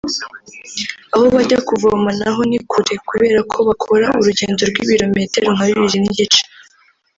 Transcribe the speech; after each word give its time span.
Aho 1.13 1.25
bajya 1.35 1.59
kuvoma 1.69 2.09
naho 2.19 2.41
ni 2.49 2.59
kure 2.69 2.93
kubera 3.09 3.39
ko 3.51 3.57
bakora 3.67 4.07
urugendo 4.19 4.61
rw’ibirometero 4.69 5.47
nka 5.55 5.65
bibiri 5.69 5.97
n’igice 6.01 6.43